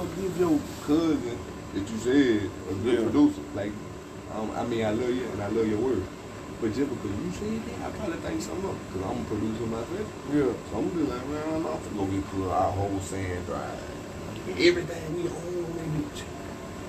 [0.00, 1.38] go give your cousin
[1.74, 3.04] that you said a good Yeah.
[3.04, 3.42] producer.
[3.54, 3.72] Like,
[4.34, 6.02] um, I mean, I love you and I love your work.
[6.60, 8.76] But just because you said that, I probably think something up.
[8.92, 10.08] Because I'm a producer myself.
[10.32, 10.52] Yeah.
[10.70, 13.46] So I'm gonna be like, man, I'm not gonna go get put our whole sand
[13.46, 13.80] drive.
[14.58, 16.10] Everything we own.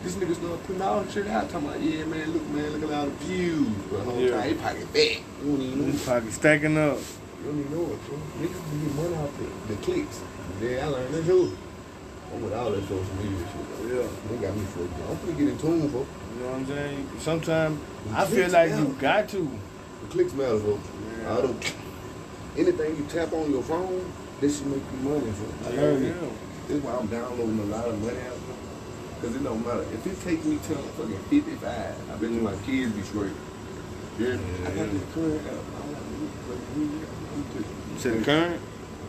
[0.04, 2.92] This nigga start putting all the shit out, talking about, yeah, man, look, man, look
[2.92, 3.68] at all the views.
[3.92, 4.32] But whole Yeah.
[4.32, 5.22] time, he pocket back.
[5.44, 5.92] You don't even know.
[5.92, 6.98] His pocket stacking up.
[6.98, 8.18] You don't even know it, bro.
[8.42, 10.20] Niggas can get money off the, the clicks.
[10.60, 11.58] Yeah, I learned that too.
[12.34, 13.92] I'm with all that social media shit.
[13.96, 14.08] Yeah.
[14.30, 15.10] They got me fucked up.
[15.10, 16.00] I'm finna get in tune, bro.
[16.38, 17.10] You know what I'm saying?
[17.20, 17.80] Sometimes
[18.14, 19.60] I feel like you got to.
[20.04, 20.80] The clicks matter, bro.
[21.22, 21.34] Yeah.
[21.38, 21.76] I don't.
[22.58, 25.70] Anything you tap on your phone, this should make you money, bro.
[25.70, 26.16] I Yeah, learned it.
[26.22, 26.30] yeah.
[26.68, 28.38] This is why I'm downloading a lot of money out.
[29.22, 29.84] Cause it don't matter.
[29.94, 33.34] If it takes me till fucking 55, I bet you my kids be straight.
[34.18, 34.34] Yeah.
[34.66, 35.54] I got this current app.
[35.54, 37.08] I don't like to play music.
[37.94, 38.62] You said current?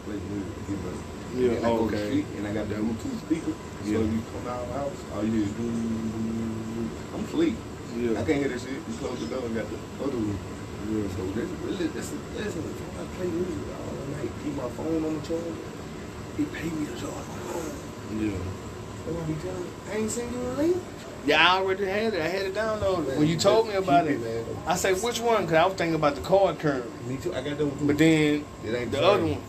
[0.04, 0.98] play music, get money.
[1.34, 2.10] Yeah, and I go to okay.
[2.10, 3.52] sleep, and I got that Bluetooth speaker.
[3.52, 3.98] So Yeah.
[3.98, 5.64] if you come out of the house, all you do.
[7.15, 7.57] I'm asleep.
[7.93, 8.70] I can't hear that shit.
[8.70, 10.38] You close the door and got the other room.
[10.90, 11.09] Yeah.
[11.16, 15.04] So this really, this is, listen, if I play music all night, keep my phone
[15.04, 15.57] on the charge,
[16.37, 18.20] he pay me to charge my phone.
[18.20, 18.38] Yeah.
[19.04, 19.68] That's what he telling me.
[19.90, 20.76] I ain't seen you a link.
[21.24, 22.20] Yeah, I already had it.
[22.20, 23.09] I had it downloaded.
[23.09, 24.45] Man, when you told me about it, it, man.
[24.66, 25.42] I said, which one?
[25.42, 26.85] Because I was thinking about the card current.
[27.09, 27.32] Me too.
[27.35, 27.87] I got the one too.
[27.87, 29.42] But then it ain't the other one,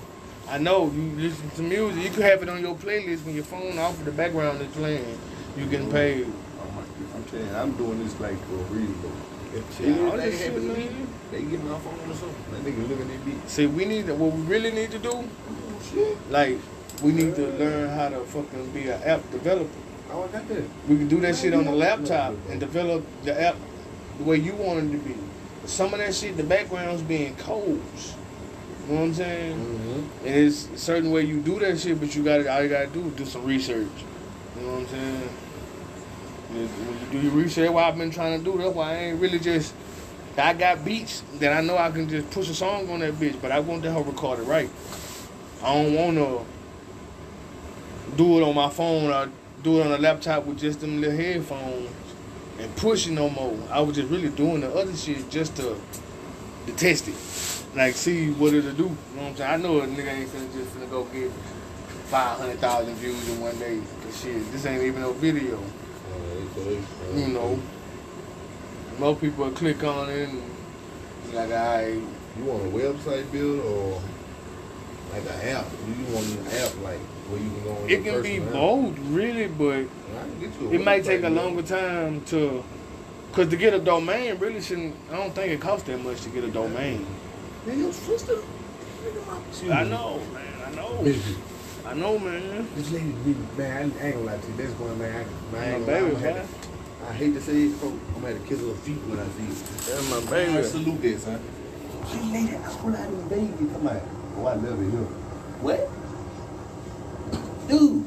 [0.50, 2.04] I know you listen to music.
[2.04, 4.68] You could have it on your playlist when your phone off of the background is
[4.76, 5.18] playing.
[5.58, 6.26] You getting paid.
[6.28, 6.82] Oh my,
[7.16, 9.12] I'm telling you, I'm doing this like for a reason, bro.
[9.56, 12.36] If Yeah, all anything happen to me, they get my phone or something.
[12.52, 13.36] That nigga looking at me.
[13.48, 16.32] See, we need to, what we really need to do, Oh shit.
[16.32, 16.58] like,
[17.04, 19.70] we need to learn how to fucking be an app developer.
[20.12, 20.64] Oh, I got that.
[20.88, 23.56] We can do that shit on the laptop and develop the app
[24.18, 25.16] the way you want it to be.
[25.66, 28.16] Some of that shit, the background's being codes.
[28.88, 29.58] You know what I'm saying?
[29.58, 30.28] Mm-hmm.
[30.28, 32.88] And it's a certain way you do that shit, but you gotta all you gotta
[32.88, 33.88] do is do some research.
[34.58, 35.30] You know what I'm saying?
[36.50, 39.22] When you do your research, what I've been trying to do, that's why I ain't
[39.22, 39.74] really just
[40.38, 43.40] I got beats that I know I can just push a song on that bitch,
[43.42, 44.70] but I want that whole recorded right.
[45.64, 46.44] I don't wanna
[48.18, 49.30] do it on my phone or
[49.64, 51.90] do it on a laptop with just them little headphones
[52.60, 53.58] and push it no more.
[53.72, 55.78] I was just really doing the other shit just to,
[56.68, 57.16] to test it.
[57.76, 58.84] Like see what it'll do.
[58.84, 59.52] You know what I'm saying?
[59.52, 61.32] I know a nigga ain't finna just finna go get
[62.10, 63.82] five hundred thousand views in one day.
[64.04, 65.58] Cause shit, this ain't even no video.
[65.58, 67.60] Uh, you know.
[69.00, 70.42] Most people click on it and
[71.34, 71.96] like, alright,
[72.38, 74.02] You want a website build or
[75.12, 75.66] like an app?
[75.88, 77.00] You want an app like
[77.30, 78.52] where you can go it can be app?
[78.54, 82.64] both really, but I can get you a it might take a longer time to
[83.34, 86.30] Cause to get a domain really shouldn't I don't think it costs that much to
[86.30, 87.06] get a domain.
[87.66, 88.36] Man, your sister.
[89.04, 91.14] nigga, my- I know, man, I know.
[91.86, 92.68] I know man.
[92.76, 94.56] This lady really, man, I ain't gonna lie to you.
[94.58, 96.22] This one, man, I, man, I, ain't gonna lie, I'm man.
[96.22, 96.70] gonna have to-
[97.10, 97.98] I hate to say it, folks.
[98.16, 99.58] I'm gonna have to kiss her feet when I see it.
[99.98, 100.64] That's my I baby.
[100.64, 101.38] salute this, huh?
[102.12, 103.70] She lady, I pull out this baby.
[103.74, 104.02] Come on.
[104.38, 105.08] Oh, I love it here.
[105.60, 105.90] What?
[107.68, 108.06] Dude.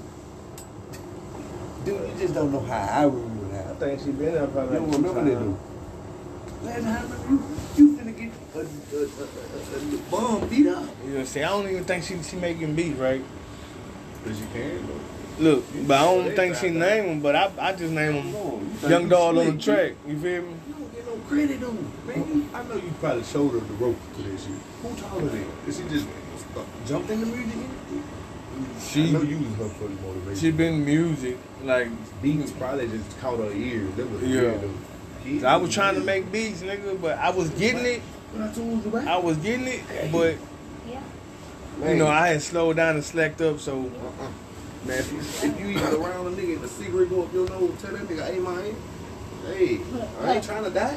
[1.84, 3.35] Dude, you just don't know how I remember I that.
[3.78, 5.58] Think she been there You probably don't like two remember that, times.
[5.58, 6.64] dude.
[6.64, 10.84] Last time you, you finna get a, a, a, a, a, a bum beat up.
[11.08, 13.22] Yeah, see, I don't even think she she making beats, right?
[14.24, 15.00] Cause you can, though.
[15.38, 18.60] Look, but I don't think she name them, but I I just name them No,
[18.82, 19.92] you Young you Dog on the track.
[20.08, 20.48] You feel me?
[20.66, 22.06] You don't get no credit, dude.
[22.06, 24.50] Man, I know you probably showed her the rope to that shit.
[24.82, 25.66] Who taught her that?
[25.66, 26.06] Did she just
[26.56, 28.02] uh, jumped in the music industry?
[28.80, 30.36] She- I know you was her for the motivation.
[30.40, 31.88] She been music like
[32.22, 33.90] beats probably just caught her ears.
[33.96, 34.40] That was Yeah.
[34.42, 34.60] weird,
[35.24, 35.44] dude.
[35.44, 38.02] I was trying to make beats, nigga, but I was getting it.
[38.38, 39.06] I told you about?
[39.08, 39.80] I was getting it,
[40.12, 40.34] but
[40.88, 41.00] Yeah.
[41.90, 43.60] you know I had slowed down and slacked up.
[43.60, 44.28] So Uh-uh.
[44.86, 47.48] Man, if you, if you even around a nigga and the cigarette go up your
[47.48, 48.74] nose, tell that nigga, hey man,
[49.52, 49.80] hey,
[50.22, 50.96] I ain't trying to die.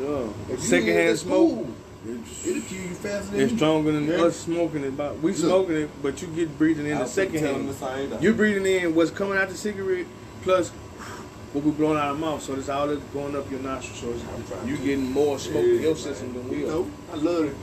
[0.00, 1.66] No, If secondhand in smoke.
[2.04, 3.58] School, It'll kill you faster than It's me.
[3.58, 4.22] stronger than Yeah.
[4.24, 4.96] us smoking it.
[4.96, 5.40] But we Look.
[5.40, 7.68] smoking it, but you get breathing in I the second hand.
[7.68, 8.22] the same thing.
[8.22, 10.06] You breathing in what's coming out the cigarette
[10.42, 10.70] plus
[11.52, 12.42] what we blowing out of our mouth.
[12.42, 14.00] So it's all that's going up your nostrils.
[14.00, 15.96] So I'm it's, trying you to- getting more smoke in your man.
[15.96, 16.68] system than we You are.
[16.70, 17.56] know, I love it.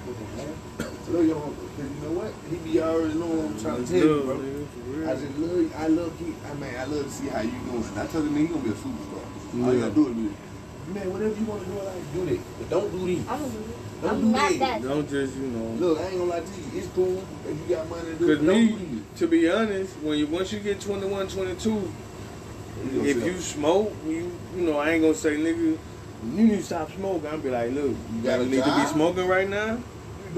[0.79, 1.53] I love your uncle.
[1.75, 2.33] 'cause you know what?
[2.49, 4.35] He be already know what I'm trying to It's tell you, bro.
[4.37, 5.09] nigga, for real.
[5.09, 7.83] I just love, I love, he, I mean, I love to see how you doing.
[7.99, 9.23] I told him he gonna be a superstar.
[9.59, 9.91] All you Yeah.
[9.91, 10.27] gotta do is be,
[10.95, 12.39] man, whatever you wanna do in life, do that.
[12.59, 13.19] But don't do these.
[13.27, 13.90] I'm, gonna do it.
[14.01, 14.59] Don't I'm not that.
[14.59, 14.81] that.
[14.81, 15.88] Don't just you know.
[15.88, 16.80] Look, I ain't gonna lie to you.
[16.80, 18.36] It's cool if you got money to do it.
[18.38, 19.19] Cause but Don't do me, these.
[19.19, 23.27] to be honest, when you once you get 21, 22, gonna if sell.
[23.27, 25.77] you smoke, you you know I ain't gonna say nigga, you
[26.24, 27.27] need to stop smoking.
[27.27, 29.74] I'll be like, look, you got gotta a need to be smoking right now.
[29.74, 29.81] you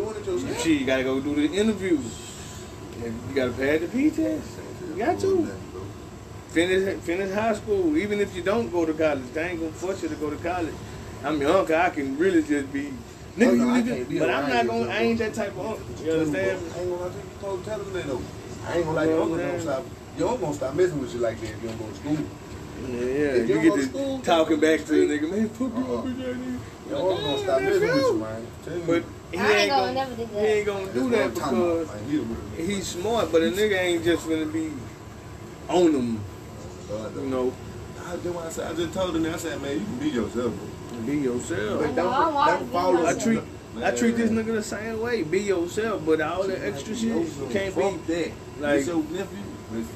[0.03, 0.61] doing it yourself.
[0.63, 2.19] Shit, you gotta go do the interviews.
[3.01, 4.47] You gotta pass the P test.
[4.89, 5.47] You got to.
[6.49, 7.97] finish finish high school.
[7.97, 10.35] Even if you don't go to college, they ain't gonna force you to go to
[10.37, 10.75] college.
[11.23, 11.75] I'm your uncle.
[11.75, 12.91] I can really just be.
[13.37, 14.89] Nigga, Oh, you no, I nigga, can't be but I'm not gonna.
[14.91, 16.05] I ain't that type of uncle.
[16.05, 16.61] You understand?
[16.75, 17.23] I ain't gonna lie to you.
[17.41, 18.21] Told tell them that though.
[18.67, 19.05] I ain't gonna lie.
[19.05, 19.85] Your uncle don't stop.
[20.17, 22.17] Your uncle gonna stop messing with you like that if you don't go to school.
[22.83, 23.41] Yeah, yeah.
[23.41, 25.49] If You you get go to to school, talking back to the nigga, man.
[25.49, 26.01] Fuck you, Uh-uh.
[26.03, 26.59] bitch ass nigga.
[26.89, 28.13] Your uncle gonna stop messing with real.
[28.13, 28.47] you, man.
[28.85, 29.93] But he I ain't ain't gonna gonna.
[29.93, 30.45] never do He that.
[30.45, 32.09] ain't gonna do that I'm about, because man.
[32.09, 32.65] He a real nigga.
[32.67, 34.71] he's smart, but a nigga ain't just gonna be
[35.69, 36.23] on him.
[36.91, 37.53] Uh, You know,
[38.05, 40.09] I, that's why I, said, I just told him, I said, man, you can be
[40.09, 40.67] yourself, bro.
[41.05, 41.81] Be yourself.
[41.81, 43.41] But I don't, know, I don't follow I treat
[43.81, 45.23] I treat this nigga the same way.
[45.23, 48.31] Be yourself, but all that extra shit you can't Fuck be that.
[48.59, 49.37] like- It's your nephew.
[49.75, 49.89] It's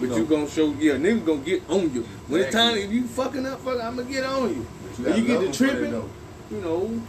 [0.00, 0.16] But know.
[0.16, 2.02] you gonna show, yeah, nigga gonna get on you.
[2.28, 4.66] When it's time, if you fucking up, fuck, I'm gonna get on you.
[4.98, 6.10] But You, gotta get love to him for that, tripping, though.
[6.50, 7.02] you know.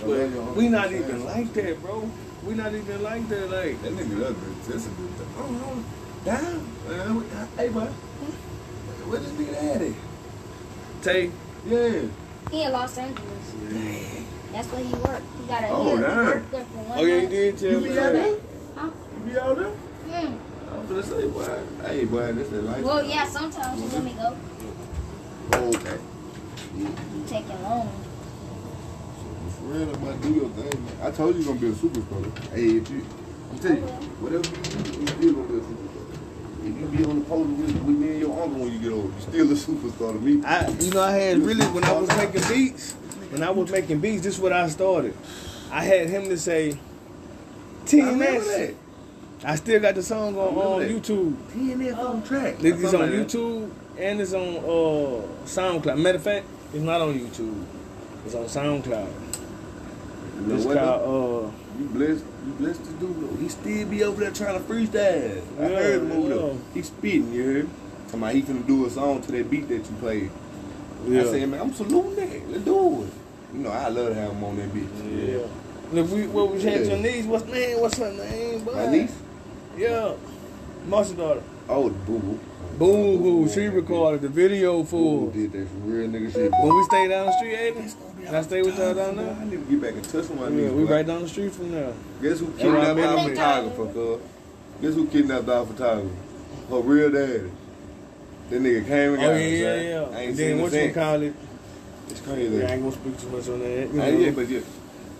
[0.00, 2.10] But let we uncle not even like that, bro.
[2.44, 3.82] We not even like that, like.
[3.82, 4.52] That nigga ugly.
[4.68, 5.26] That's a good thing.
[5.38, 5.84] Oh, no.
[6.26, 6.66] Damn.
[6.88, 7.24] Man, we-
[7.56, 7.80] Hey, boy.
[7.80, 9.10] Hmm?
[9.10, 9.80] Where this nigga at?
[9.80, 9.94] it?
[11.02, 11.30] Tay,
[11.66, 12.02] Yeah.
[12.50, 13.54] He in Los Angeles.
[14.52, 15.24] That's where he worked.
[15.40, 16.16] He got a Oh, he, he damn.
[16.26, 18.36] worked there for one oh yeah, he did tell You me be out there?
[18.76, 18.90] Huh?
[19.26, 19.70] You be out there?
[19.70, 20.72] Hmm.
[20.72, 21.58] I'm gonna say, boy.
[21.84, 22.84] Hey, boy, this is life.
[22.84, 24.36] Well, yeah, sometimes he let me go.
[25.52, 25.98] Oh, okay.
[26.76, 26.94] You
[27.26, 27.90] taking long.
[29.18, 30.96] So, for real, about do your thing, man.
[31.02, 32.52] I told you you're gonna be a superstar.
[32.54, 33.04] Hey, if you,
[33.50, 33.84] I'm telling you,
[34.22, 36.05] whatever you do, you still gonna be a superstar.
[36.66, 38.92] If you be on the poster with, with me and your uncle when you get
[38.92, 40.44] old, you still a superstar to me.
[40.44, 42.92] I, you know, I had really when I was making beats.
[43.30, 45.16] When I was making beats, this is what I started.
[45.70, 48.46] I had him to say, I Team remember S.
[48.56, 48.74] that.
[49.44, 51.02] I still got the song on, on remember that.
[51.02, 51.36] YouTube.
[51.52, 52.56] TNF on track.
[52.60, 55.98] It's on YouTube and it's on uh, SoundCloud.
[56.00, 57.64] Matter of fact, it's not on YouTube.
[58.24, 59.12] It's on SoundCloud.
[60.36, 60.78] You know It's what?
[60.78, 63.36] called uh, You blessed, you blessed to do though.
[63.42, 65.42] He still be over there trying to freestyle.
[65.58, 66.56] I Yeah, heard him over there.
[66.74, 67.68] He spitting, you heard?
[68.06, 70.30] Talking about he finna do a song to that beat that you played.
[71.08, 71.20] yeah.
[71.22, 72.50] I said, man, I'm saluting that.
[72.50, 73.08] Let's do it.
[73.54, 75.30] You know, I love to have him on that bitch.
[75.30, 75.46] yeah.
[75.92, 77.24] Look, we what we had your niece.
[77.26, 77.80] What's man?
[77.80, 78.64] What's her name?
[78.64, 78.74] boy?
[78.74, 79.16] My niece?
[79.76, 80.14] Yeah,
[80.86, 81.42] Marshall daughter.
[81.68, 82.40] Oh, boo boo.
[82.78, 83.48] Boo boo.
[83.48, 86.52] She recorded the video Boo for did that for real nigga shit.
[86.52, 87.54] when we stay down the street.
[87.56, 88.32] Aiden.
[88.34, 89.34] I stay with y'all down there.
[89.40, 90.70] I need to get back in touch with my Yeah, niece.
[90.72, 90.90] we boy.
[90.90, 91.92] right down the street from there.
[92.20, 93.30] Guess who Yeah, kidnapped I our remember.
[93.30, 94.20] photographer, cuz?
[94.82, 96.10] Guess who kidnapped our photographer?
[96.70, 97.50] Her real daddy.
[98.50, 100.00] That nigga came and got Oh her, yeah, yeah, yeah.
[100.00, 100.94] I And ain't then seen what the you since.
[100.94, 101.34] call it?
[102.10, 102.56] It's crazy.
[102.56, 103.68] Yeah, I ain't gonna speak too much on that.
[103.92, 104.18] You Uh, know.
[104.18, 104.60] yeah, but yeah.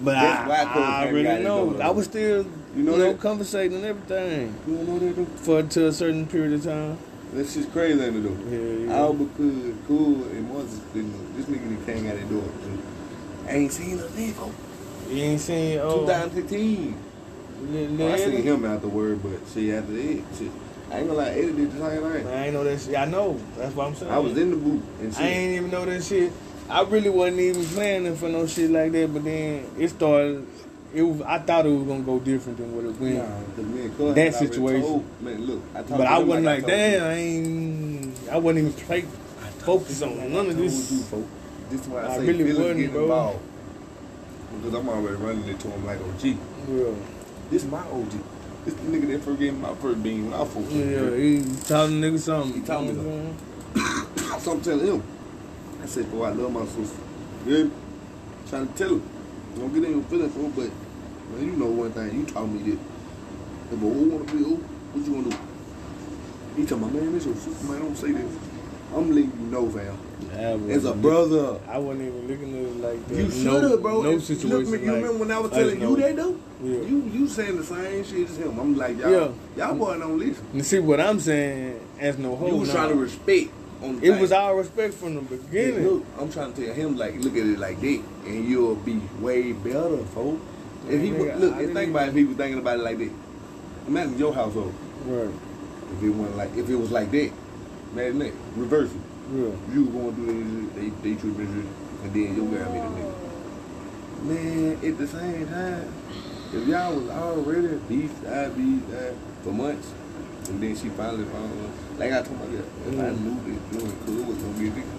[0.01, 1.81] But That's why I, I really know.
[1.81, 2.45] I was still,
[2.77, 3.21] You you know that?
[3.21, 5.25] conversating and everything You don't know that though?
[5.25, 6.99] for to a certain period of time.
[7.33, 8.51] That's just crazy ain't it though.
[8.51, 9.13] Yeah, yeah.
[9.13, 12.45] Because cool and Moses, this nigga that came out that door.
[13.49, 14.53] I ain't seen a for
[15.11, 17.03] You ain't seen oh, 2015.
[17.63, 20.51] Lil- Lil Well, I seen him word, but see after that, shit.
[20.91, 22.27] I ain't gonna lie, Eddie did the same thing.
[22.29, 22.97] I ain't know that shit.
[22.97, 23.41] I know.
[23.57, 24.13] That's what I'm saying.
[24.13, 25.23] I was in the booth and shit.
[25.23, 26.33] I ain't even know that shit.
[26.69, 29.13] I really wasn't even planning for no shit like that.
[29.13, 30.47] But then it started.
[30.95, 31.21] It was.
[31.23, 33.17] I thought it was gonna go different than what it went.
[33.17, 33.25] Nah,
[33.55, 33.65] 'cause
[34.09, 34.83] me That situation.
[34.83, 36.77] told- man, look, I But I wasn't I like, told you.
[36.79, 37.03] damn.
[37.05, 38.15] I ain't.
[38.33, 39.05] I wasn't even play,
[39.59, 40.91] focused on none of told this.
[40.93, 41.25] you.
[41.71, 43.03] This is why I, I say really wasn't, bro.
[43.03, 43.39] involved.
[44.63, 46.25] Because I'm already running it to him like OG.
[46.71, 46.85] Yeah.
[47.51, 48.13] This my OG.
[48.65, 50.91] This the nigga that first gave me my first bean when I was 14.
[50.91, 51.43] Yeah, he a
[52.01, 52.61] nigga something.
[52.61, 53.37] He taught me something.
[54.33, 55.03] I'm So I'm telling him.
[55.83, 56.97] I said, boy, I love my sister.
[57.47, 57.65] Yeah.
[58.49, 59.03] Trying to tell him.
[59.57, 60.71] Don't get in your feelings, bro, but
[61.33, 62.79] man, you know one thing, you taught me this.
[63.67, 65.37] If a who wanna be who, what you gonna do?
[66.57, 68.37] He told my man, this your sister, man, don't say this.
[68.95, 69.99] I'm letting you know, fam.
[70.71, 71.59] As a brother.
[71.69, 73.17] I wasn't even looking at it like that.
[73.17, 74.03] You should have, bro.
[74.03, 74.51] No situation.
[74.51, 75.97] Look, you like, remember when I was I telling you know.
[75.97, 76.39] that though?
[76.63, 76.81] Yeah.
[76.81, 78.59] You you saying the same shit as him.
[78.59, 79.29] I'm like, y'all, Yeah.
[79.57, 80.45] y'all boy don't listen.
[80.53, 82.47] And see what I'm saying as no hoe.
[82.49, 83.51] you was trying to respect
[83.83, 85.87] It was all respect from the beginning.
[85.87, 89.01] look, I'm trying to tell him like, look at it like that, and you'll be
[89.21, 90.41] way better, folks.
[90.89, 92.99] If he Nigga, look, and think about it, if he was thinking about it like
[92.99, 93.11] that.
[93.89, 95.31] Imagine your household Right.
[95.97, 97.31] if it wasn't like if it was like that.
[97.93, 98.33] Imagine that.
[98.57, 99.01] Reverse it.
[99.35, 99.75] Yeah.
[99.75, 101.45] You was going through this, they they treat me
[102.03, 104.23] and then your girl made a nigga.
[104.23, 105.93] Man, at the same time,
[106.53, 109.93] if y'all was already beef, I beef, I, for months,
[110.49, 111.73] and then she finally found one.
[111.99, 113.21] Like I told my girl, if I Mm.
[113.23, 114.97] knew that doing cool was gonna be a nigga.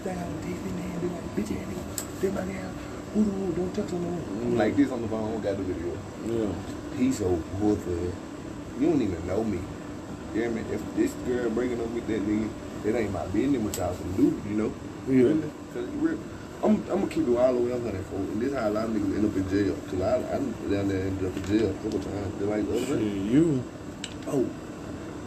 [0.00, 2.70] Stay out of TV, man, be like, bitch ass nigga, stay my girl.
[3.14, 4.56] Who don't, don't touch her no Mm.
[4.58, 5.92] like this on the phone, got the video.
[6.26, 6.52] Yeah.
[6.98, 8.12] He's so poor for her.
[8.80, 9.58] You don't even know me.
[10.34, 10.62] You hear me?
[10.72, 12.48] If this girl breaking up with that nigga,
[12.84, 14.72] it ain't my business what y'all can do, you know?
[15.08, 15.22] Yeah.
[15.32, 15.50] Really?
[15.72, 16.18] Cause you real.
[16.62, 18.28] I'm, I'm gonna keep it all the way up on that phone.
[18.32, 19.76] And this how a lot of niggas end up in jail.
[19.90, 22.32] Cause I, I done down there ended up in jail a couple times.
[22.38, 23.62] They're like, the other Shit, you.
[24.28, 24.48] Oh.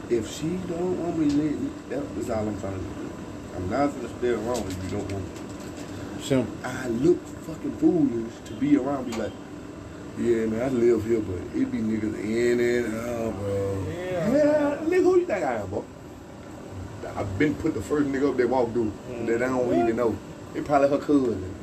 [0.10, 3.10] If she don't want me, let that, that's all I'm trying to do.
[3.56, 6.22] I'm not gonna stay around if you don't want me.
[6.22, 6.54] Simple.
[6.64, 9.06] I look fucking foolish to be around.
[9.10, 9.32] Be like,
[10.18, 13.86] yeah, man, I live here, but it be niggas in and out, bro.
[13.88, 14.32] Yeah.
[14.32, 15.86] Yeah, nigga, who you think I am, bro?
[17.16, 18.92] I've been put the first nigga up that walked through
[19.26, 20.18] that I don't even know.
[20.56, 21.56] It probably her cousin.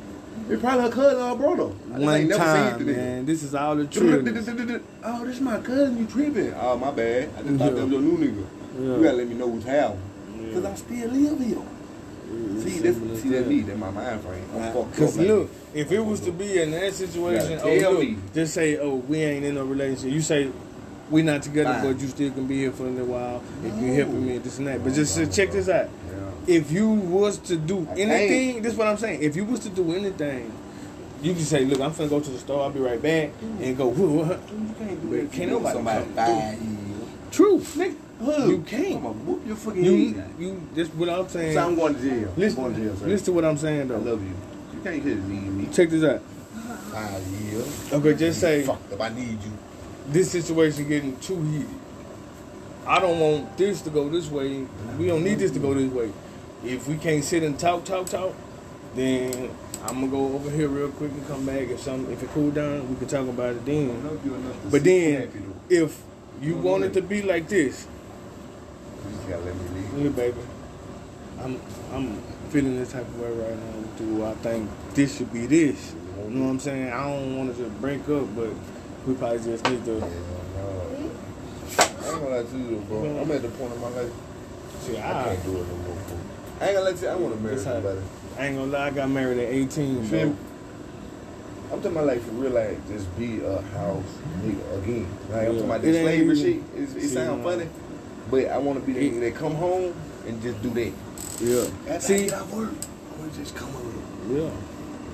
[0.49, 1.73] It probably her cousin or brother.
[1.93, 3.25] I One never time, man.
[3.25, 4.25] This is all the truth.
[5.03, 5.97] Oh, this is my cousin.
[5.97, 6.53] You tripping?
[6.53, 7.29] Oh, my bad.
[7.37, 8.45] I just thought that was your new nigga.
[8.79, 10.01] You gotta let me know what's happening.
[10.53, 11.61] Cause I still live here.
[12.59, 13.61] See, that's, see, that's me.
[13.61, 14.43] That's my mind frame.
[14.55, 15.25] I'm fucked Cause up.
[15.25, 15.79] look, that.
[15.79, 18.17] if it was to be in that situation, oh, look, me.
[18.33, 20.11] just say, oh, we ain't in no relationship.
[20.11, 20.51] You say,
[21.09, 21.93] we not together, Fine.
[21.93, 23.93] but you still can be here for a little while if you No.
[23.95, 24.83] helping me, this and that.
[24.83, 25.89] But just check this out.
[26.47, 29.21] If you was to do anything, this is what I'm saying.
[29.21, 30.51] If you was to do anything,
[31.21, 32.63] you can say, look, I'm finna go to the store.
[32.63, 33.89] I'll be right back, and go.
[33.93, 34.39] You
[34.79, 35.31] can't do that.
[35.31, 37.09] can't You nobody somebody come five years.
[37.31, 37.95] True, nigga.
[38.23, 38.45] Huh.
[38.47, 38.95] You can't.
[39.05, 40.33] I'm whoop your fucking You, head.
[40.39, 40.67] you.
[40.73, 41.53] This what I'm saying.
[41.53, 42.29] So I'm going to jail.
[42.33, 43.05] I'm listen, going to jail, sir.
[43.07, 43.95] listen to what I'm saying though.
[43.95, 44.33] I love you.
[44.73, 45.67] You can't hit me.
[45.71, 46.21] Check this out.
[46.91, 47.93] Five years.
[47.93, 49.01] Okay, just say Fucked up.
[49.01, 49.51] I need you.
[50.07, 51.67] this situation getting too heated.
[52.87, 54.65] I don't want this to go this way.
[54.97, 56.11] We don't need this to go this way.
[56.63, 58.33] If we can't sit and talk, talk, talk,
[58.95, 59.51] then
[59.83, 61.67] I'm gonna go over here real quick and come back.
[61.69, 64.03] If some, if it cool down, we can talk about it then.
[64.03, 66.01] love you enough to But then, if
[66.41, 67.87] you want it to be like this,
[69.05, 69.93] You just gotta let me leave.
[70.05, 70.37] look, baby,
[71.39, 71.61] I'm
[71.93, 73.87] I'm feeling this type of way right now.
[73.97, 75.93] Do I think this should be this?
[76.23, 76.91] You know what I'm saying?
[76.91, 78.49] I don't want to just break up, but
[79.05, 80.03] we probably just need to.
[81.79, 83.19] I ain't gonna lie to you, bro.
[83.21, 84.11] I'm at the point in my life.
[84.81, 85.97] See, I I, can't do it no more.
[86.59, 87.07] I ain't gonna let you.
[87.07, 87.99] I want to marry somebody.
[88.37, 89.95] I ain't gonna lie, I got married at 18.
[89.97, 90.35] You feel?
[91.71, 94.03] I'm talking about like for real, like just be a house
[94.41, 95.07] nigga again.
[95.29, 96.63] Like I'm talking about It this slavery shit.
[96.75, 97.49] It See, sound no.
[97.49, 97.69] funny,
[98.31, 99.93] but I want to be the nigga that come home
[100.25, 100.93] and just do that.
[101.41, 101.93] Yeah.
[101.93, 104.03] After I See, get off work, I want to just come home.
[104.31, 104.49] yeah.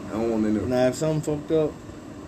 [0.10, 0.66] I don't want to know.
[0.66, 1.72] Now if something fucked up,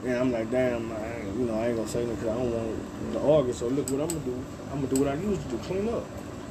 [0.03, 2.37] and I'm like, damn, I ain't, you know, I ain't gonna say nothing because I
[2.37, 3.53] don't want to argue.
[3.53, 4.45] So look what I'm gonna do.
[4.71, 6.03] I'm gonna do what I used to do, clean up.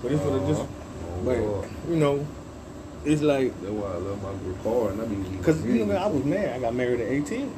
[0.03, 0.45] But it's what uh-huh.
[0.45, 2.27] I just, Oh, but you know,
[3.05, 5.97] it's like, That's why I love my good car and I mean, cause you know,
[5.97, 6.51] I was married.
[6.55, 7.53] I got married at 18.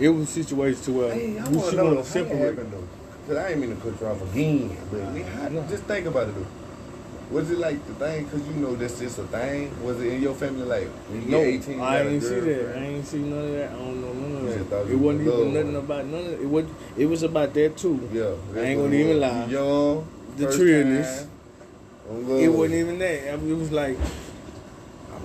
[0.00, 2.02] It was a situation to where Hey, I we want to she know wanna how
[2.02, 2.38] separate.
[2.38, 2.88] happened.
[3.28, 6.06] Cause I ain't mean to cut you off again, but I mean, how, just think
[6.06, 6.46] about it though.
[7.30, 8.28] Was it like the thing?
[8.28, 9.70] Cause you know that's just a thing.
[9.84, 11.74] Was it in your family like when you No, get 18?
[11.78, 12.76] you I ain't see that.
[12.76, 13.70] I ain't see none of that.
[13.70, 14.86] I don't know none of that.
[14.90, 16.40] it wasn't was even nothing about none of it.
[16.42, 16.64] It was,
[16.98, 18.08] it was about that too.
[18.12, 19.44] Yeah, I ain't gonna even lie.
[19.46, 21.26] You young, The trillness.
[22.10, 23.32] It wasn't even that.
[23.32, 23.96] I mean, it was like,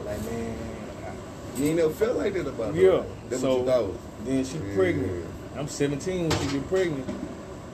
[0.08, 0.56] like, man.
[1.58, 2.82] You ain't never felt like that about her.
[2.82, 4.00] Yeah, That's so- what you thought.
[4.26, 4.76] Then she Yeah.
[4.76, 5.26] pregnant.
[5.58, 7.10] I'm 17 when she get pregnant.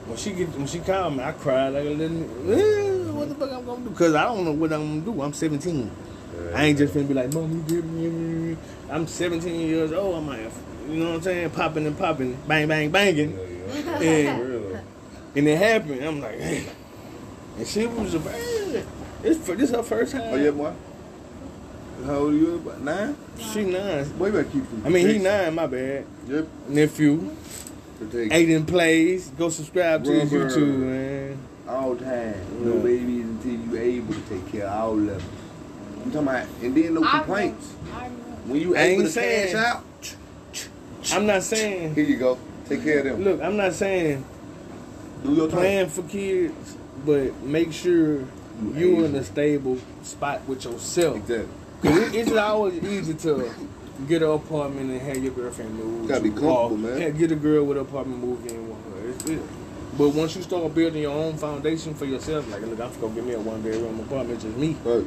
[0.06, 2.22] When she get when she called me, I cried like a little.
[2.50, 3.90] Eh, what the fuck I'm gonna do?
[3.90, 5.22] Cause I don't know what I'm gonna do.
[5.22, 5.90] I'm 17.
[6.54, 8.56] I ain't just gonna be like, mom, you give me.
[8.90, 10.16] I'm 17 years old.
[10.16, 10.40] I'm like,
[10.88, 11.50] you know what I'm saying?
[11.50, 13.38] Popping and popping, bang, bang, Yeah, banging,
[14.00, 14.00] yeah.
[14.00, 14.80] and For real
[15.36, 16.04] and it happened.
[16.04, 16.66] I'm like, hey.
[17.58, 18.86] and she was a man.
[19.22, 20.22] This this her first time.
[20.24, 20.72] Oh yeah, boy.
[22.04, 22.54] How old are you?
[22.56, 23.16] About nine?
[23.38, 24.08] She nine.
[24.18, 25.54] Boy, you better keep some I mean, he nine.
[25.54, 26.04] My bad.
[26.28, 26.48] Yep.
[26.68, 27.34] Nephew.
[27.98, 29.28] Protect Aiden plays.
[29.30, 30.50] Go subscribe to his Rubber.
[30.50, 31.38] YouTube, man.
[31.68, 32.34] all time.
[32.64, 35.22] No babies until you able to take care of all of them.
[36.04, 37.72] I'm talking about, and then no I complaints.
[37.84, 37.98] know.
[37.98, 38.14] I know.
[38.46, 40.16] When you I able ain't to saying- cash out,
[41.12, 41.94] I'm not saying.
[41.94, 42.38] here you go.
[42.68, 43.24] Take care of them.
[43.24, 44.24] Look, I'm not saying
[45.22, 48.26] Do your plan for kids, but make sure You
[48.74, 51.16] you in a stable spot with yourself.
[51.16, 51.48] Exactly.
[51.84, 53.50] It, it's always easy to
[54.08, 56.08] get an apartment and have your girlfriend move.
[56.08, 57.00] Gotta be you, comfortable, or man.
[57.00, 59.10] have- Get a girl with an apartment move in with her.
[59.10, 59.40] It's, it,
[59.96, 63.24] but once you start building your own foundation for yourself, like look, I'm gonna give
[63.24, 64.76] me a one bedroom apartment, just me.
[64.84, 65.06] Right.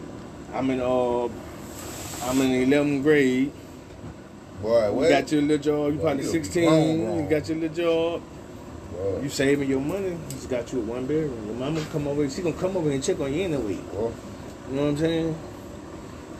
[0.53, 1.25] I'm in uh,
[2.23, 3.51] I'm in 11th grade.
[4.61, 5.91] Boy, You got your little job.
[5.93, 6.65] You Boy, probably you 16.
[6.65, 7.23] wrong, wrong.
[7.23, 8.21] You got your little job.
[8.93, 10.07] Boy, You saving your money.
[10.09, 11.45] You just got you a one bedroom.
[11.45, 12.27] Your mama come over.
[12.29, 13.75] She gonna come over and check on you anyway.
[13.75, 14.11] boy.
[14.69, 15.35] You know what I'm saying?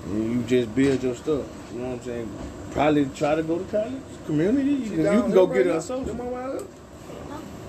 [0.06, 1.46] And you just build your stuff.
[1.74, 2.30] You know what I'm saying?
[2.72, 3.94] Probably try to go to college,
[4.26, 4.72] community.
[4.72, 6.06] You can, you can go here get her a social.
[6.06, 6.68] Your mama out?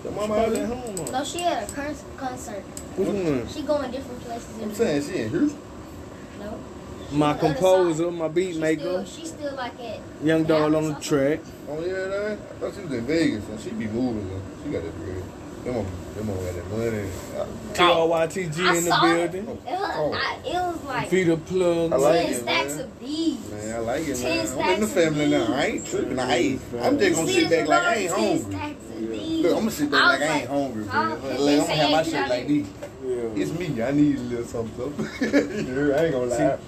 [0.04, 0.66] Your mama out at there?
[0.66, 1.12] home.
[1.12, 1.74] No, she at a
[2.16, 2.62] concert.
[2.96, 3.48] Which one?
[3.48, 4.58] She going different places.
[4.58, 5.60] in I'm saying she in Houston.
[6.38, 6.58] No.
[7.10, 10.00] My on the other composer, my beat She maker, Still, she's still like at.
[10.22, 11.40] young doll on the track.
[11.68, 12.32] Oh yeah, that.
[12.32, 13.48] I thought she was in Vegas.
[13.48, 14.28] And she be moving.
[14.28, 14.40] though.
[14.64, 15.22] She got that bread.
[15.64, 17.08] Them on, them on got that money.
[17.74, 19.48] TRYTG I in the saw building.
[19.48, 19.66] It, oh.
[19.66, 21.92] it, was, I, it was like Feet up plug.
[21.92, 22.84] I like ten it, stacks man.
[22.84, 23.50] of bees.
[23.50, 24.32] Man, I like it, Ten man.
[24.32, 25.52] I'm in stacks the of family now.
[25.52, 26.18] I ain't tripping.
[26.18, 26.62] I ain't.
[26.80, 28.52] I'm just gonna sit back like I ain't Ball, ten hungry.
[28.58, 29.42] stacks of Yeah, these.
[29.42, 31.20] Look, I'm gonna sit back I like I ain't hungry, oh, man.
[31.22, 32.66] they Like, I'm gonna have my you shit like these.
[33.04, 33.42] Yeah.
[33.42, 33.82] It's me.
[33.82, 34.94] I need a little something.
[34.96, 35.66] something.
[35.88, 36.58] Yeah, I ain't gonna lie.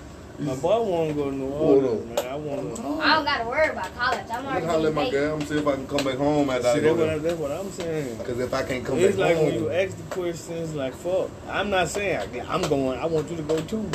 [0.41, 2.27] My boy want to go to New Hold Orleans, man.
[2.27, 2.83] I want to.
[2.83, 4.25] I don't gotta worry about college.
[4.31, 5.21] I'm I'm already gonna holler at my getting paid.
[5.21, 5.35] girl.
[5.35, 7.39] I'm see if I can come back home after I See, that's what, I, that's
[7.39, 8.19] what I'm saying.
[8.19, 10.95] Because if I can't come It's back like home, when you ask the questions, like,
[10.95, 11.31] fuck.
[11.49, 12.99] I'm not saying I, I'm going.
[12.99, 13.91] I want you to go too.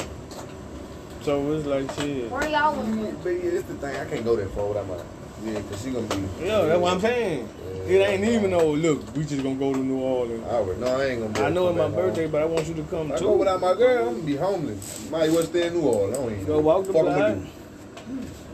[1.24, 2.30] So it's like shit.
[2.30, 3.96] Where y'all Yeah, want but yeah, it's the thing.
[3.96, 4.98] I can't go that far without my.
[5.46, 6.46] Yeah, because she gonna be.
[6.46, 7.50] Yeah, that's what I'm saying.
[7.88, 9.16] It ain't even no look.
[9.16, 10.44] We just gonna go to New Orleans.
[10.48, 12.06] I already know I ain't gonna be I know it's my back home.
[12.08, 13.25] birthday, but I want you to come I too.
[13.25, 15.10] go without my girl, I'm gonna be homeless.
[15.12, 16.18] Might as well stay in New Orleans.
[16.18, 17.20] I don't even Go walk the fuck block.
[17.20, 17.50] I'm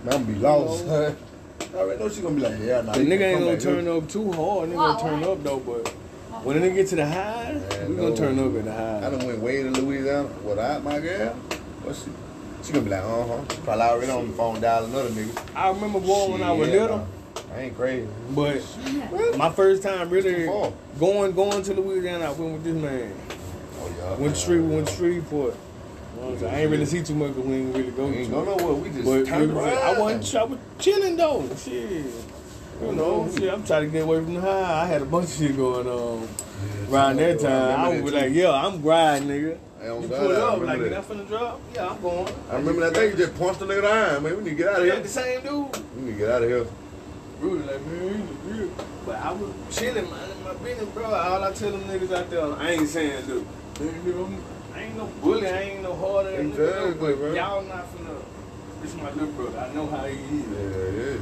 [0.03, 0.85] gonna be lost.
[1.73, 2.91] I already know she gonna be like, yeah, nah.
[2.91, 3.93] The nigga ain't gonna turn here.
[3.93, 4.69] up too hard.
[4.69, 5.87] Nigga gonna turn up though, but
[6.43, 7.53] when the nigga get to the high,
[7.87, 8.15] we gonna no.
[8.15, 9.07] turn up at the high.
[9.07, 11.33] I done went way to Louisiana without my girl.
[11.83, 12.11] What's she?
[12.63, 13.41] She gonna be like, uh huh.
[13.63, 15.55] Probably already on the phone dial another nigga.
[15.55, 17.05] I remember boy when I was Shit, little, nah.
[17.55, 18.07] I ain't crazy.
[18.31, 19.37] but What?
[19.37, 20.73] my first time really Before.
[20.99, 23.13] going going to Louisiana, I went with this man.
[23.81, 24.15] Oh yeah.
[24.15, 25.55] Went to Street, went to Shreveport.
[26.15, 26.53] You know what I'm saying?
[26.55, 28.31] I ain't really see too much 'cause we ain't really go We ain't to.
[28.31, 28.73] go nowhere.
[28.75, 29.77] We just But turned we was- around.
[29.97, 30.35] I wasn't.
[30.35, 31.49] I was chilling though.
[31.57, 32.05] Shit.
[32.83, 33.51] You know, shit.
[33.51, 34.83] I'm trying to get away from the high.
[34.83, 36.27] I had a bunch of shit going on
[36.91, 37.79] around that time.
[37.79, 39.57] I was like, yeah, I'm riding, nigga.
[39.81, 41.09] On You God, pull I up, remember like, that.
[41.17, 41.59] finna drop?
[41.73, 42.33] Yeah, I'm going.
[42.51, 43.11] I remember that thing.
[43.11, 44.37] You just punched the nigga down, man.
[44.37, 44.99] We need to get out of here.
[44.99, 45.75] the same dude.
[45.95, 46.67] We need to get out of here.
[47.39, 48.69] Rudy like, man, he's real.
[49.07, 51.05] But I was chilling, man, in my business, bro.
[51.05, 53.43] All I tell them niggas out there, I ain't saying, look,
[53.79, 54.43] I'm-
[54.77, 57.33] ain't no bully, I ain't no harder Exactly, bro.
[57.33, 58.21] y'all not finna.
[58.83, 59.57] This my little brother.
[59.59, 60.19] I know how he is.
[60.21, 61.13] Yeah, yeah.
[61.13, 61.19] You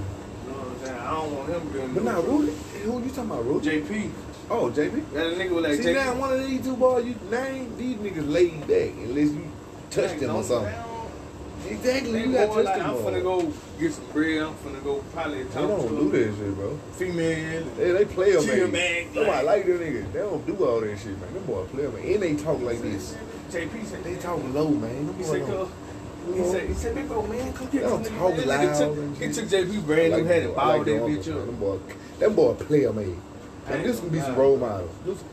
[0.48, 1.00] know what I'm saying?
[1.00, 1.94] I don't want him being.
[1.94, 3.82] But now, Rudy, who you talking about, Rudy?
[3.82, 4.12] JP.
[4.52, 5.12] Oh, JP.
[5.14, 5.94] That nigga was like, See JP.
[5.94, 9.52] now, one of these two boys you name, these niggas laid back unless you
[9.92, 10.74] touch them or something.
[11.68, 12.86] Exactly, They you got more touch like, them.
[12.90, 13.02] I'm all.
[13.12, 14.42] finna go get some bread.
[14.42, 16.80] I'm finna go probably talk They don't to do that shit, bro.
[16.94, 17.64] female.
[17.78, 18.72] They, they play them, man.
[18.72, 19.14] man.
[19.14, 20.14] Nobody like them niggas.
[20.14, 21.34] They don't do all that shit, man.
[21.34, 22.04] Them boys play them, man.
[22.14, 23.16] and they talk like this.
[23.52, 25.06] JP said They talk low, man.
[25.08, 25.72] Them He boys said, don't-
[26.36, 28.48] he said, he said, big bro, man, come get They don't this nigga, talk man."
[28.48, 29.36] loud Nigga took- and He shit.
[29.36, 31.38] took JP brand new, had it, balled like that bitch man.
[31.38, 31.46] up.
[31.46, 31.78] Them boy,
[32.20, 33.16] them boy player made.
[33.70, 34.92] And this can be some role models.
[35.06, 35.24] This-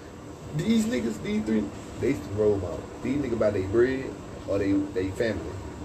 [0.56, 1.64] These niggas, these three,
[2.00, 2.80] they some role models.
[3.02, 4.04] These niggas about their bread
[4.48, 5.42] or they they family.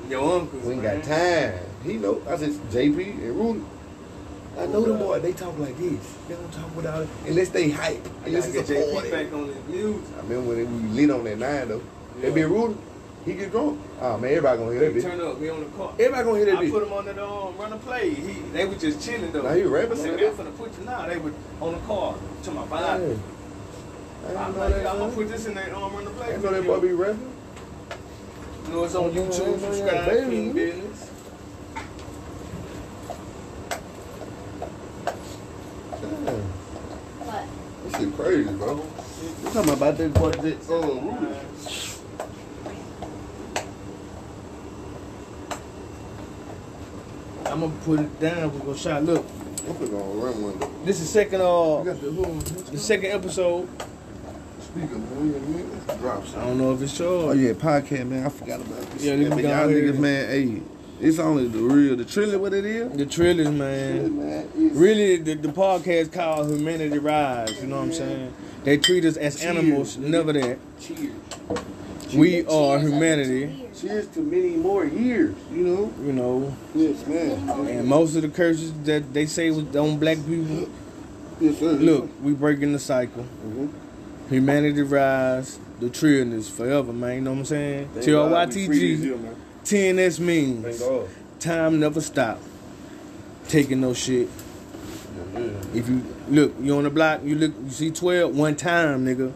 [0.09, 0.99] Your uncles, We ain't man.
[0.99, 1.53] got time.
[1.83, 2.21] He know.
[2.29, 3.61] I said JP and Rudy.
[4.57, 5.19] I know them boy.
[5.19, 5.99] They talk like this.
[6.27, 8.05] They don't talk without it unless they hype.
[8.25, 10.01] Unless it's get a JP back on his music.
[10.17, 11.81] I remember when we lit on that nine though.
[12.19, 12.25] Yeah.
[12.25, 12.75] That be Rudy.
[13.25, 13.79] He get drunk.
[14.01, 15.03] Oh man, everybody gonna hear that He bitch.
[15.03, 15.93] turn up, he on the car.
[15.99, 16.87] Everybody gonna hear that I put bitch.
[16.87, 18.09] him on that um, run a play.
[18.15, 19.43] He, they were just chilling though.
[19.43, 21.05] Now he rapping I said, on man, that I'm finna put you now.
[21.07, 21.31] They were
[21.61, 22.67] on the car to my Yeah.
[22.69, 23.19] vibe.
[24.27, 24.75] I I'm like.
[24.75, 26.27] I'm gonna put this in that um, run the play.
[26.27, 26.79] didn't know that video.
[26.79, 27.33] boy be rapping.
[28.65, 29.61] You know, it's on YouTube.
[29.61, 30.29] yeah, Subscribe, baby.
[30.31, 31.09] King Business.
[36.01, 36.41] Damn.
[37.21, 37.45] What?
[37.83, 38.75] This shit crazy, bro.
[39.43, 41.35] You talking about that boy that um Rudy?
[47.63, 48.51] I'm gonna put it down.
[48.53, 49.03] We're gonna shot.
[49.03, 49.23] Look,
[49.67, 50.85] I'm finna go run one.
[50.85, 51.93] this is second uh the
[52.71, 53.67] the second episode.
[54.61, 55.23] speaker, boy.
[55.25, 55.89] You minute.
[55.89, 57.23] I don't know if it's yours.
[57.25, 58.25] Oh yeah, podcast man.
[58.25, 59.03] I forgot about this.
[59.03, 60.29] Yeah, Yeah, let me but go y'all niggas, man.
[60.29, 60.61] Hey,
[61.07, 62.41] it's only the real, the trillion.
[62.41, 62.91] What it is?
[62.97, 64.17] The Yeah, man.
[64.17, 64.49] man.
[64.75, 67.61] Really, the, the podcast called Humanity Rise.
[67.61, 68.33] You know what I'm saying?
[68.63, 69.97] They treat us as Cheers, animals.
[69.97, 70.09] nigga.
[70.09, 70.57] Never that.
[70.79, 71.11] cheers.
[72.15, 73.39] We Cheers are humanity.
[73.39, 73.81] years.
[73.81, 75.35] Cheers to many more years.
[75.53, 75.93] You know.
[76.05, 77.49] You know, Yes, man.
[77.69, 80.67] and most of the curses that they say was on black people.
[81.39, 81.71] Yes, sir.
[81.73, 83.25] Look, we breaking the cycle.
[83.47, 83.69] Mhm.
[84.29, 85.57] Humanity rise.
[85.79, 87.15] The trillionaires forever, man.
[87.15, 87.87] You know what I'm saying?
[87.93, 88.95] Thank T R God Y we T free G.
[88.95, 89.35] this year, man.
[89.63, 91.07] Thank means God.
[91.39, 92.39] time never stop.
[93.47, 94.27] Taking no shit.
[95.33, 95.49] Yeah, yeah.
[95.79, 99.31] If you look, you on the block, you look, you see 12, one time, nigga.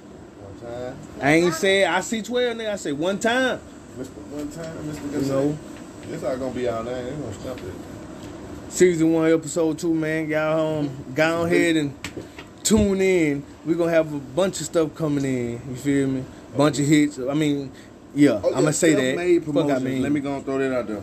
[0.65, 2.71] Time, I ain't say I see 12, nigga.
[2.71, 3.59] I say one time.
[3.97, 4.07] Mr.
[4.31, 5.21] One time, Mr.
[5.21, 5.57] You know,
[6.07, 7.03] This not gonna be out there.
[7.03, 7.73] They gonna stop it.
[8.69, 10.27] season one, episode two, man.
[10.27, 11.93] Y'all um, go ahead and
[12.63, 13.43] tune in.
[13.65, 15.61] we gonna have a bunch of stuff coming in.
[15.69, 16.23] You feel me?
[16.57, 17.19] Bunch of hits.
[17.19, 17.71] I mean,
[18.13, 19.43] yeah, Oh, I'm gonna say that.
[19.45, 21.01] Fuck, I mean, Let me go and throw that out there.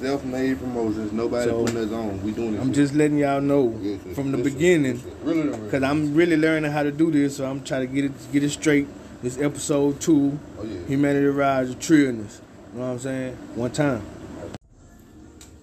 [0.00, 1.12] Self-made promotions.
[1.12, 2.22] Nobody So, putting us on.
[2.22, 2.60] We doing this.
[2.60, 2.74] I'm shit.
[2.76, 4.14] just letting y'all know Yes, sir.
[4.14, 4.94] from the Yes, beginning.
[4.96, 5.04] Yes.
[5.24, 5.70] Really, really.
[5.70, 8.44] Cause I'm really learning how to do this, so I'm trying to get it get
[8.44, 8.86] it straight.
[9.22, 10.86] This episode two, Oh yeah.
[10.86, 12.40] Humanity Rise, the trillionaires.
[12.72, 13.36] You know what I'm saying?
[13.56, 14.02] One time.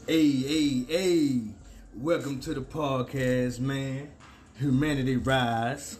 [0.05, 1.41] Hey, hey, hey!
[1.95, 4.09] Welcome to the podcast, man.
[4.59, 5.97] Humanity Rise.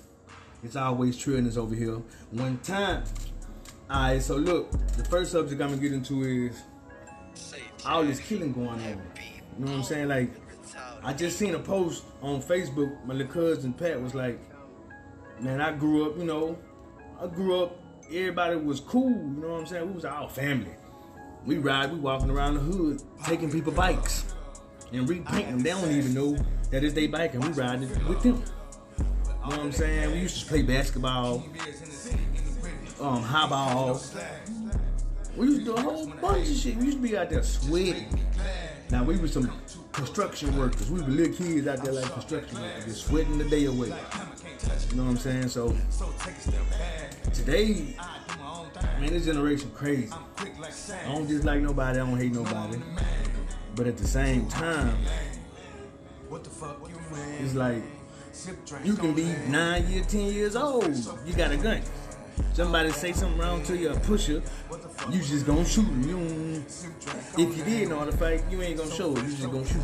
[0.61, 2.01] It's always trillionaires over here.
[2.31, 3.03] One time.
[3.89, 6.61] Alright, so look, the first subject I'm gonna get into is
[7.85, 8.79] all this killing going on.
[8.79, 8.95] You
[9.59, 10.07] know what I'm saying?
[10.07, 10.31] Like,
[11.03, 13.05] I just seen a post on Facebook.
[13.05, 14.39] My little cousin Pat was like,
[15.39, 16.57] man, I grew up, you know,
[17.21, 19.87] I grew up, everybody was cool, you know what I'm saying?
[19.87, 20.71] We was our family.
[21.45, 24.25] We ride, we walking around the hood, taking people bikes
[24.91, 25.59] and repainting them.
[25.61, 26.37] They don't even know
[26.71, 28.43] that it's their bike and we riding with them.
[28.97, 30.11] You know what I'm saying?
[30.11, 31.45] We used to play basketball,
[32.99, 34.01] um, high ball.
[35.37, 36.77] We used to do a whole bunch of shit.
[36.77, 38.07] We used to be out there sweating.
[38.89, 39.51] Now we were some
[39.91, 40.89] construction workers.
[40.89, 43.87] We were little kids out there like construction workers, just sweating the day away.
[43.87, 45.49] You know what I'm saying?
[45.49, 45.75] So
[47.33, 47.95] today,
[48.99, 50.09] man, this generation crazy.
[50.11, 51.99] I don't dislike nobody.
[51.99, 52.79] I don't hate nobody.
[53.75, 54.97] But at the same time,
[57.41, 57.83] it's like
[58.83, 60.95] you can be nine years, ten years old.
[61.25, 61.81] You got a gun.
[62.53, 64.41] Somebody say something wrong to you or push you,
[65.11, 66.03] you just gonna shoot him.
[66.03, 66.63] You
[67.37, 69.23] if you did know how to fight, you ain't gonna show it.
[69.23, 69.81] You just gonna shoot.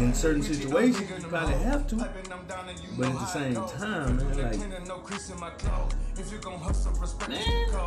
[0.00, 4.70] In certain situations, you probably have to, but at the same time, man, like, man,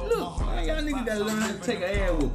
[0.09, 2.31] look, man, y'all niggas gotta learn how to take an air whoop.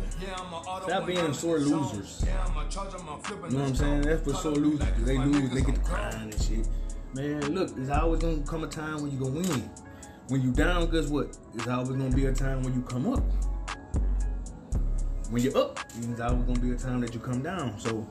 [0.85, 2.25] Stop being sore losers.
[2.25, 4.03] You know what I'm saying?
[4.03, 4.87] That's what sore losers.
[4.99, 6.69] They lose, they get to crying and shit.
[7.15, 9.71] Man, look, there's always gonna come a time when you gonna win.
[10.29, 11.37] When you down, guess what?
[11.55, 13.23] There's always gonna be a time when you come up.
[15.31, 17.79] When you're up, there's always gonna be a time that you come down.
[17.79, 18.07] So,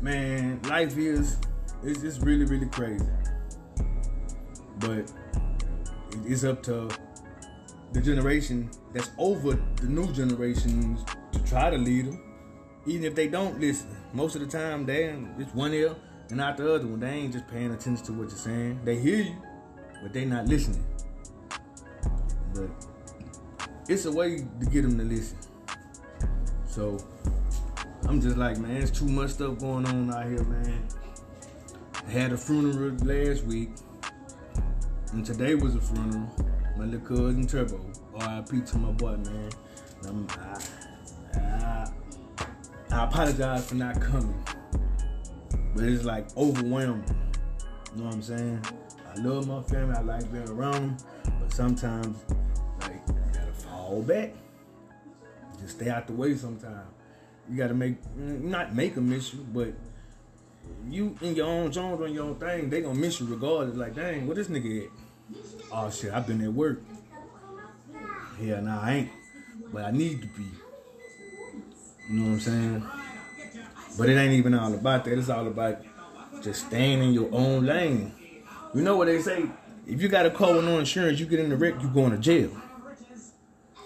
[0.00, 1.38] man, life is
[1.82, 3.06] it's just really, really crazy.
[4.78, 5.12] But
[6.24, 6.88] it's up to
[7.92, 12.22] the generation that's over the new generations to try to lead them.
[12.86, 15.96] Even if they don't listen, most of the time they it's one ear
[16.28, 17.00] and not the other one.
[17.00, 18.80] They ain't just paying attention to what you're saying.
[18.84, 19.36] They hear you,
[20.04, 20.84] but they not listening.
[22.52, 22.68] But
[23.88, 25.38] it's a way to get them to listen.
[26.66, 26.98] So
[28.06, 30.86] I'm just like, man, it's too much stuff going on out here, man.
[32.06, 33.70] I had a funeral last week,
[35.12, 36.30] and today was a funeral.
[36.76, 37.80] My little cousin Turbo,
[38.16, 38.60] R.I.P.
[38.60, 39.50] to my boy, man.
[41.34, 41.90] I, I,
[42.90, 44.44] I apologize for not coming,
[45.74, 47.32] but it's like overwhelming.
[47.94, 48.62] You know what I'm saying?
[49.14, 49.94] I love my family.
[49.96, 50.96] I like being around them,
[51.40, 52.16] but sometimes,
[52.80, 54.34] like, you gotta fall back.
[55.60, 56.34] Just stay out the way.
[56.34, 56.88] Sometimes
[57.48, 59.72] you gotta make mm, not make them miss you, but
[60.88, 63.76] you in your own zone doing your own thing, they gonna miss you regardless.
[63.76, 64.90] Like, dang, what this nigga at?
[65.72, 66.82] Oh shit, I've been at work.
[68.40, 69.10] Yeah, nah, I ain't.
[69.72, 70.44] But I need to be.
[72.08, 72.88] You know what I'm saying?
[73.96, 75.16] But it ain't even all about that.
[75.16, 75.84] It's all about
[76.42, 78.12] just staying in your own lane.
[78.74, 79.46] You know what they say?
[79.86, 82.10] If you got a car with no insurance, you get in the wreck, you going
[82.10, 82.50] to jail.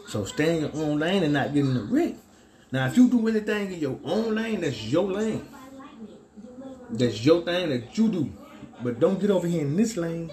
[0.07, 2.15] So stay in your own lane and not get in the wreck.
[2.73, 5.47] Now, if you do anything in your own lane, that's your lane.
[6.91, 8.33] That's your thing that you do.
[8.83, 10.31] But don't get over here in this lane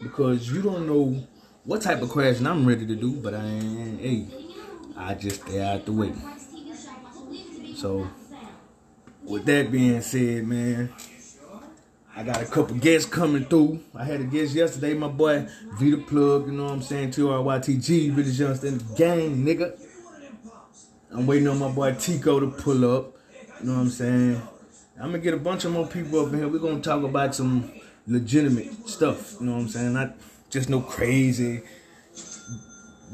[0.00, 1.24] because you don't know
[1.64, 3.12] what type of crashing I'm ready to do.
[3.12, 4.26] But I ain't, hey,
[4.96, 6.12] I just stay out the way.
[7.76, 8.08] So,
[9.22, 10.92] with that being said, man,
[12.16, 13.80] I got a couple guests coming through.
[13.94, 17.10] I had a guest yesterday, my boy Vita Plug, you know what I'm saying?
[17.10, 19.76] T-R-Y-T-G, really just the gang, nigga.
[21.10, 23.16] I'm waiting on my boy Tico to pull up.
[23.60, 24.40] You know what I'm saying?
[25.00, 26.48] I'm gonna get a bunch of more people up in here.
[26.48, 27.70] We're gonna talk about some
[28.06, 29.34] legitimate stuff.
[29.40, 29.92] You know what I'm saying?
[29.94, 30.14] Not
[30.50, 31.62] just no crazy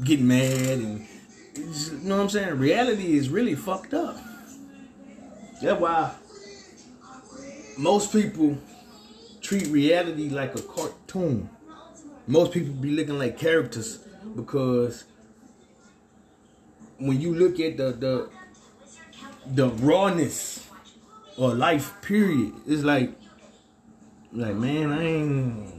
[0.03, 1.07] getting mad and
[1.55, 2.59] you know what I'm saying?
[2.59, 4.17] Reality is really fucked up.
[5.61, 6.11] That's why
[7.77, 8.57] most people
[9.51, 11.49] treat reality like a cartoon.
[12.25, 13.99] Most people be looking like characters
[14.33, 15.03] because
[16.97, 18.29] when you look at the the
[19.47, 20.69] the rawness
[21.35, 23.11] or life period, it's like
[24.31, 25.73] like man, I ain't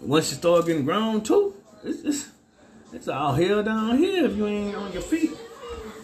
[0.00, 1.54] once you start getting grown too,
[1.84, 2.28] it's just
[2.94, 5.32] it's all hell down here if you ain't on your feet.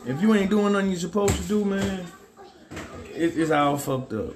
[0.05, 2.07] If you ain't doing nothing you supposed to do, man,
[3.15, 4.35] it, it's all fucked up.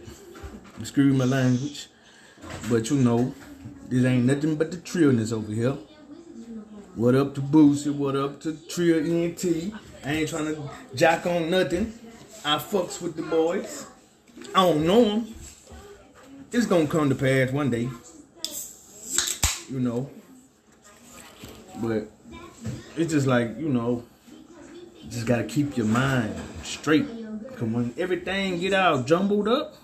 [0.81, 1.89] Excuse my language.
[2.69, 3.35] But you know,
[3.89, 5.77] this ain't nothing but the trillness over here.
[6.97, 7.95] What up to Boosie?
[7.95, 9.45] What up to Trill ENT?
[10.05, 11.93] I ain't trying to jack on nothing.
[12.45, 13.87] I fucks with the boys.
[14.55, 15.35] I don't know them.
[16.53, 17.89] It's gonna come to pass one day.
[19.71, 20.11] You know.
[21.77, 22.09] But
[22.97, 24.05] it's just like, you know,
[25.11, 27.07] just gotta keep your mind straight.
[27.57, 29.75] Cause when everything get all jumbled up,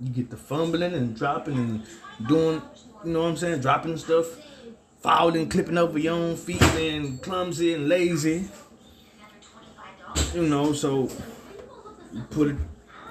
[0.00, 1.86] you get the fumbling and dropping and
[2.26, 2.62] doing,
[3.04, 4.26] you know what I'm saying, dropping stuff,
[5.00, 8.48] falling, clipping over your own feet, and clumsy and lazy.
[10.34, 11.10] You know, so
[12.30, 12.56] put it.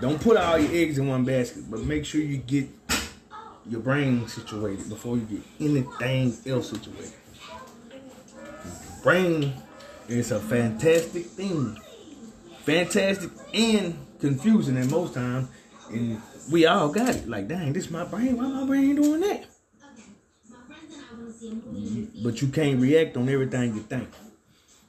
[0.01, 2.69] Don't put all your eggs in one basket, but make sure you get
[3.69, 7.13] your brain situated before you get anything else situated.
[9.03, 9.53] Brain
[10.07, 11.77] is a fantastic thing.
[12.63, 15.47] Fantastic and confusing at most times.
[15.91, 17.27] And we all got it.
[17.27, 18.37] Like, dang, this my brain.
[18.37, 19.45] Why my brain doing that?
[22.23, 24.09] But you can't react on everything you think.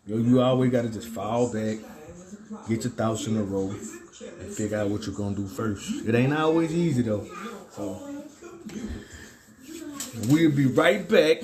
[0.06, 1.78] You, you always got to just fall back,
[2.68, 6.06] get your thoughts in a row, and figure out what you're going to do first.
[6.06, 7.26] It ain't always easy, though.
[7.70, 8.24] So,
[10.28, 11.42] we'll be right back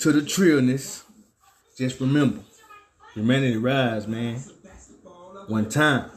[0.00, 1.02] to the trillness.
[1.76, 2.40] Just remember,
[3.14, 4.38] humanity rise, man.
[5.48, 6.10] One time.